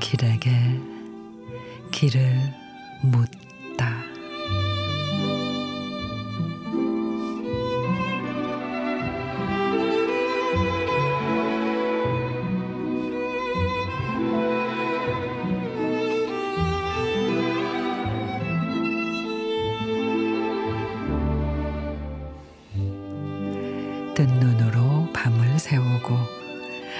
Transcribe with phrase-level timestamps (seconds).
[0.00, 0.50] 길에게
[1.90, 2.52] 길을
[3.02, 4.13] 묻다.
[24.14, 26.16] 뜬 눈으로 밤을 새우고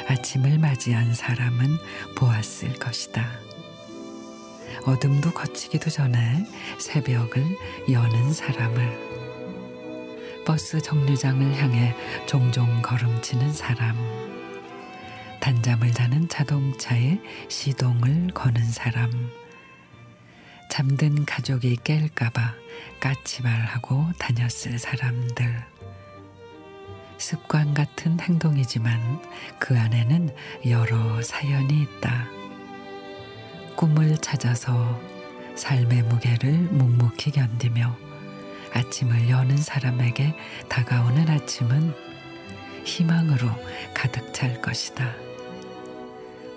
[0.08, 1.78] 아침을 맞이한 사람은
[2.16, 3.24] 보았을 것이다.
[4.84, 6.44] 어둠도 거치기도 전에
[6.78, 7.56] 새벽을
[7.88, 9.14] 여는 사람을.
[10.44, 11.94] 버스 정류장을 향해
[12.26, 13.96] 종종 걸음치는 사람.
[15.38, 19.30] 단잠을 자는 자동차에 시동을 거는 사람.
[20.68, 22.54] 잠든 가족이 깰까봐
[22.98, 25.73] 까치발하고 다녔을 사람들
[27.24, 29.00] 습관 같은 행동이지만
[29.58, 30.28] 그 안에는
[30.68, 32.26] 여러 사연이 있다.
[33.76, 35.00] 꿈을 찾아서
[35.54, 37.96] 삶의 무게를 묵묵히 견디며
[38.74, 40.34] 아침을 여는 사람에게
[40.68, 41.94] 다가오는 아침은
[42.84, 43.48] 희망으로
[43.94, 45.14] 가득 찰 것이다.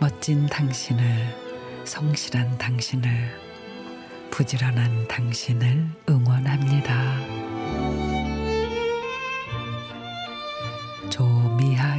[0.02, 3.10] 멋진 당신을, 성실한 당신을,
[4.32, 7.57] 부지런한 당신을 응원합니다.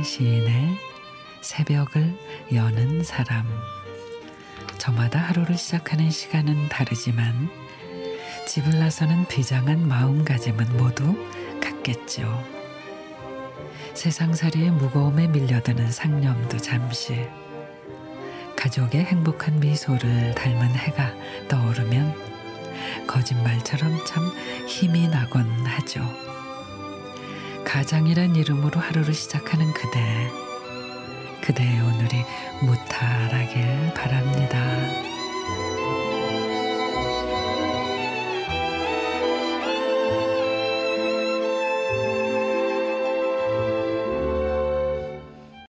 [0.03, 0.77] 시인의
[1.41, 2.17] 새벽을
[2.53, 3.47] 여는 사람.
[4.79, 7.51] 저마다 하루를 시작하는 시간은 다르지만
[8.47, 11.17] 집을 나서는 비장한 마음가짐은 모두
[11.61, 12.45] 같겠죠.
[13.95, 17.29] 세상살이의 무거움에 밀려드는 상념도 잠시
[18.57, 21.13] 가족의 행복한 미소를 닮은 해가
[21.49, 22.15] 떠오르면
[23.07, 24.25] 거짓말처럼 참
[24.67, 26.28] 힘이 나곤 하죠.
[27.69, 30.31] 가장이란 이름으로 하루를 시작하는 그대,
[31.43, 32.25] 그대의 오늘이
[32.63, 34.59] 무탈하길 바랍니다.